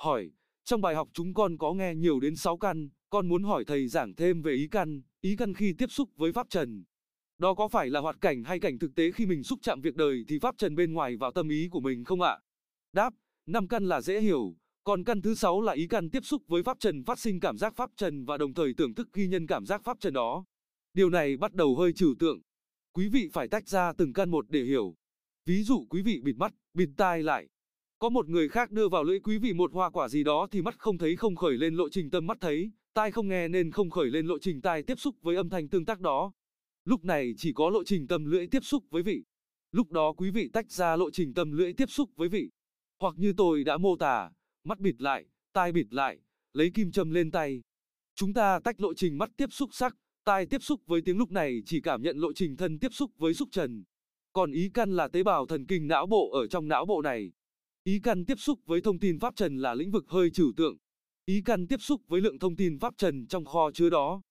[0.00, 0.30] Hỏi,
[0.64, 3.88] trong bài học chúng con có nghe nhiều đến 6 căn, con muốn hỏi thầy
[3.88, 6.84] giảng thêm về ý căn, ý căn khi tiếp xúc với pháp trần.
[7.38, 9.94] Đó có phải là hoạt cảnh hay cảnh thực tế khi mình xúc chạm việc
[9.94, 12.38] đời thì pháp trần bên ngoài vào tâm ý của mình không ạ?
[12.92, 13.14] Đáp,
[13.46, 16.62] năm căn là dễ hiểu, còn căn thứ sáu là ý căn tiếp xúc với
[16.62, 19.46] pháp trần phát sinh cảm giác pháp trần và đồng thời tưởng thức ghi nhân
[19.46, 20.44] cảm giác pháp trần đó.
[20.94, 22.40] Điều này bắt đầu hơi trừu tượng.
[22.92, 24.94] Quý vị phải tách ra từng căn một để hiểu.
[25.46, 27.48] Ví dụ quý vị bịt mắt, bịt tai lại.
[28.00, 30.62] Có một người khác đưa vào lưỡi quý vị một hoa quả gì đó thì
[30.62, 33.70] mắt không thấy không khởi lên lộ trình tâm mắt thấy, tai không nghe nên
[33.70, 36.32] không khởi lên lộ trình tai tiếp xúc với âm thanh tương tác đó.
[36.84, 39.24] Lúc này chỉ có lộ trình tâm lưỡi tiếp xúc với vị.
[39.72, 42.50] Lúc đó quý vị tách ra lộ trình tâm lưỡi tiếp xúc với vị.
[43.00, 44.30] Hoặc như tôi đã mô tả,
[44.64, 46.18] mắt bịt lại, tai bịt lại,
[46.52, 47.62] lấy kim châm lên tay.
[48.14, 51.30] Chúng ta tách lộ trình mắt tiếp xúc sắc, tai tiếp xúc với tiếng lúc
[51.30, 53.84] này chỉ cảm nhận lộ trình thân tiếp xúc với xúc trần.
[54.32, 57.32] Còn ý căn là tế bào thần kinh não bộ ở trong não bộ này.
[57.88, 60.76] Ý căn tiếp xúc với thông tin pháp trần là lĩnh vực hơi trừu tượng.
[61.26, 64.22] Ý căn tiếp xúc với lượng thông tin pháp trần trong kho chứa đó.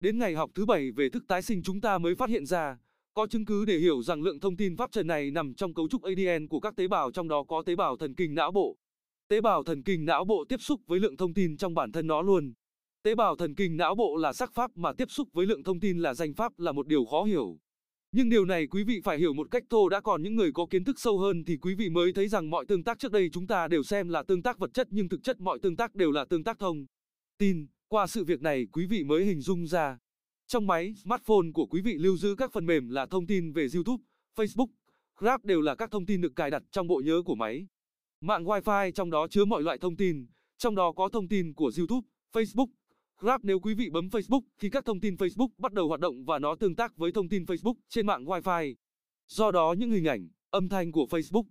[0.00, 2.78] Đến ngày học thứ bảy về thức tái sinh chúng ta mới phát hiện ra,
[3.14, 5.88] có chứng cứ để hiểu rằng lượng thông tin pháp trần này nằm trong cấu
[5.88, 8.76] trúc ADN của các tế bào trong đó có tế bào thần kinh não bộ.
[9.28, 12.06] Tế bào thần kinh não bộ tiếp xúc với lượng thông tin trong bản thân
[12.06, 12.52] nó luôn.
[13.02, 15.80] Tế bào thần kinh não bộ là sắc pháp mà tiếp xúc với lượng thông
[15.80, 17.58] tin là danh pháp là một điều khó hiểu.
[18.16, 20.66] Nhưng điều này quý vị phải hiểu một cách thô đã còn những người có
[20.70, 23.30] kiến thức sâu hơn thì quý vị mới thấy rằng mọi tương tác trước đây
[23.32, 25.94] chúng ta đều xem là tương tác vật chất nhưng thực chất mọi tương tác
[25.94, 26.86] đều là tương tác thông.
[27.38, 29.98] Tin, qua sự việc này quý vị mới hình dung ra.
[30.46, 33.66] Trong máy, smartphone của quý vị lưu giữ các phần mềm là thông tin về
[33.74, 34.02] YouTube,
[34.36, 34.68] Facebook,
[35.16, 37.66] Grab đều là các thông tin được cài đặt trong bộ nhớ của máy.
[38.20, 40.26] Mạng Wi-Fi trong đó chứa mọi loại thông tin,
[40.58, 42.68] trong đó có thông tin của YouTube, Facebook,
[43.18, 46.24] Grab nếu quý vị bấm Facebook thì các thông tin Facebook bắt đầu hoạt động
[46.24, 48.74] và nó tương tác với thông tin Facebook trên mạng Wi-Fi.
[49.28, 51.44] Do đó những hình ảnh, âm thanh của Facebook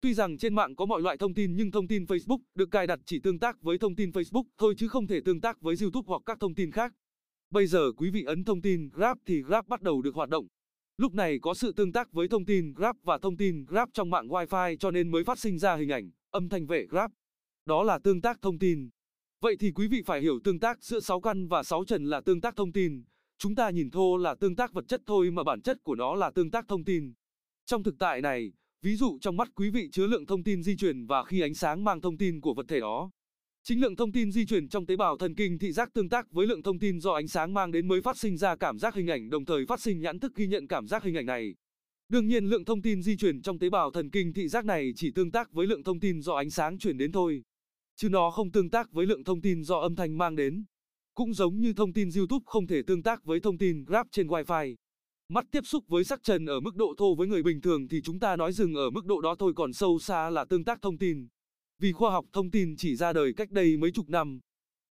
[0.00, 2.86] Tuy rằng trên mạng có mọi loại thông tin nhưng thông tin Facebook được cài
[2.86, 5.74] đặt chỉ tương tác với thông tin Facebook thôi chứ không thể tương tác với
[5.80, 6.92] YouTube hoặc các thông tin khác.
[7.50, 10.46] Bây giờ quý vị ấn thông tin Grab thì Grab bắt đầu được hoạt động.
[10.96, 14.10] Lúc này có sự tương tác với thông tin Grab và thông tin Grab trong
[14.10, 17.10] mạng Wi-Fi cho nên mới phát sinh ra hình ảnh, âm thanh vệ Grab.
[17.66, 18.90] Đó là tương tác thông tin.
[19.42, 22.20] Vậy thì quý vị phải hiểu tương tác giữa 6 căn và 6 trần là
[22.20, 23.04] tương tác thông tin.
[23.38, 26.14] Chúng ta nhìn thô là tương tác vật chất thôi mà bản chất của nó
[26.14, 27.12] là tương tác thông tin.
[27.66, 28.52] Trong thực tại này,
[28.82, 31.54] ví dụ trong mắt quý vị chứa lượng thông tin di chuyển và khi ánh
[31.54, 33.10] sáng mang thông tin của vật thể đó.
[33.64, 36.32] Chính lượng thông tin di chuyển trong tế bào thần kinh thị giác tương tác
[36.32, 38.94] với lượng thông tin do ánh sáng mang đến mới phát sinh ra cảm giác
[38.94, 41.54] hình ảnh đồng thời phát sinh nhãn thức ghi nhận cảm giác hình ảnh này.
[42.08, 44.92] Đương nhiên lượng thông tin di chuyển trong tế bào thần kinh thị giác này
[44.96, 47.42] chỉ tương tác với lượng thông tin do ánh sáng chuyển đến thôi
[48.00, 50.64] chứ nó không tương tác với lượng thông tin do âm thanh mang đến.
[51.14, 54.26] Cũng giống như thông tin YouTube không thể tương tác với thông tin Grab trên
[54.26, 54.74] Wi-Fi.
[55.28, 58.00] Mắt tiếp xúc với sắc trần ở mức độ thô với người bình thường thì
[58.02, 60.82] chúng ta nói dừng ở mức độ đó thôi còn sâu xa là tương tác
[60.82, 61.28] thông tin.
[61.78, 64.40] Vì khoa học thông tin chỉ ra đời cách đây mấy chục năm.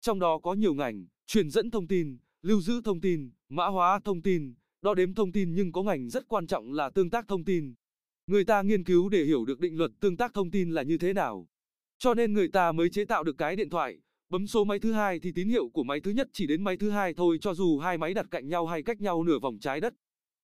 [0.00, 4.00] Trong đó có nhiều ngành, truyền dẫn thông tin, lưu giữ thông tin, mã hóa
[4.04, 7.28] thông tin, đo đếm thông tin nhưng có ngành rất quan trọng là tương tác
[7.28, 7.74] thông tin.
[8.26, 10.98] Người ta nghiên cứu để hiểu được định luật tương tác thông tin là như
[10.98, 11.48] thế nào.
[11.98, 13.98] Cho nên người ta mới chế tạo được cái điện thoại,
[14.30, 16.76] bấm số máy thứ hai thì tín hiệu của máy thứ nhất chỉ đến máy
[16.76, 19.58] thứ hai thôi cho dù hai máy đặt cạnh nhau hay cách nhau nửa vòng
[19.60, 19.94] trái đất.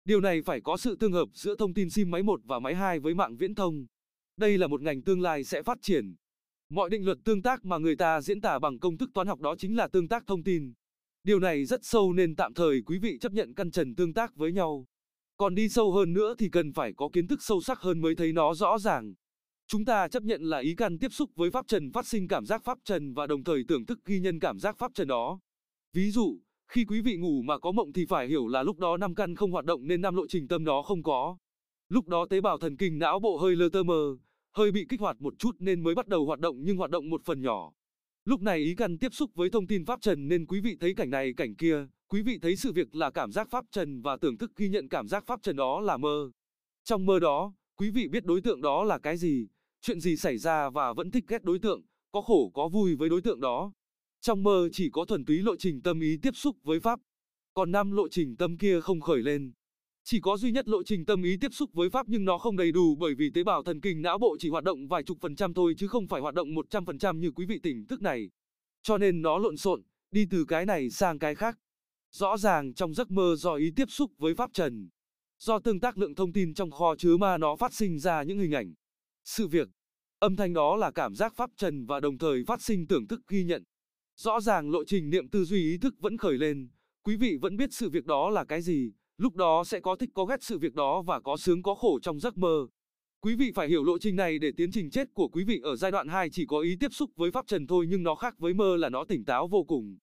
[0.04, 2.74] Điều này phải có sự tương hợp giữa thông tin SIM máy 1 và máy
[2.74, 3.86] 2 với mạng viễn thông.
[4.36, 6.14] Đây là một ngành tương lai sẽ phát triển.
[6.70, 9.40] Mọi định luật tương tác mà người ta diễn tả bằng công thức toán học
[9.40, 10.72] đó chính là tương tác thông tin.
[11.24, 14.36] Điều này rất sâu nên tạm thời quý vị chấp nhận căn trần tương tác
[14.36, 14.86] với nhau.
[15.36, 18.14] Còn đi sâu hơn nữa thì cần phải có kiến thức sâu sắc hơn mới
[18.14, 19.14] thấy nó rõ ràng.
[19.66, 22.46] Chúng ta chấp nhận là ý căn tiếp xúc với pháp trần phát sinh cảm
[22.46, 25.40] giác pháp trần và đồng thời tưởng thức ghi nhân cảm giác pháp trần đó.
[25.92, 26.38] Ví dụ,
[26.68, 29.34] khi quý vị ngủ mà có mộng thì phải hiểu là lúc đó năm căn
[29.34, 31.36] không hoạt động nên năm lộ trình tâm đó không có.
[31.88, 34.16] Lúc đó tế bào thần kinh não bộ hơi lơ tơ mơ,
[34.52, 37.10] hơi bị kích hoạt một chút nên mới bắt đầu hoạt động nhưng hoạt động
[37.10, 37.72] một phần nhỏ.
[38.24, 40.94] Lúc này ý căn tiếp xúc với thông tin pháp trần nên quý vị thấy
[40.94, 44.16] cảnh này cảnh kia, quý vị thấy sự việc là cảm giác pháp trần và
[44.16, 46.30] tưởng thức ghi nhận cảm giác pháp trần đó là mơ.
[46.84, 49.46] Trong mơ đó, quý vị biết đối tượng đó là cái gì,
[49.84, 53.08] chuyện gì xảy ra và vẫn thích ghét đối tượng, có khổ có vui với
[53.08, 53.72] đối tượng đó.
[54.20, 57.00] Trong mơ chỉ có thuần túy lộ trình tâm ý tiếp xúc với Pháp,
[57.54, 59.52] còn năm lộ trình tâm kia không khởi lên.
[60.04, 62.56] Chỉ có duy nhất lộ trình tâm ý tiếp xúc với Pháp nhưng nó không
[62.56, 65.18] đầy đủ bởi vì tế bào thần kinh não bộ chỉ hoạt động vài chục
[65.20, 68.30] phần trăm thôi chứ không phải hoạt động 100% như quý vị tỉnh thức này.
[68.82, 71.58] Cho nên nó lộn xộn, đi từ cái này sang cái khác.
[72.12, 74.88] Rõ ràng trong giấc mơ do ý tiếp xúc với Pháp Trần.
[75.38, 78.38] Do tương tác lượng thông tin trong kho chứa ma nó phát sinh ra những
[78.38, 78.74] hình ảnh,
[79.24, 79.68] sự việc.
[80.18, 83.20] Âm thanh đó là cảm giác pháp trần và đồng thời phát sinh tưởng thức
[83.28, 83.64] ghi nhận.
[84.16, 86.68] Rõ ràng lộ trình niệm tư duy ý thức vẫn khởi lên,
[87.02, 90.10] quý vị vẫn biết sự việc đó là cái gì, lúc đó sẽ có thích
[90.14, 92.66] có ghét sự việc đó và có sướng có khổ trong giấc mơ.
[93.20, 95.76] Quý vị phải hiểu lộ trình này để tiến trình chết của quý vị ở
[95.76, 98.38] giai đoạn 2 chỉ có ý tiếp xúc với pháp trần thôi nhưng nó khác
[98.38, 99.98] với mơ là nó tỉnh táo vô cùng.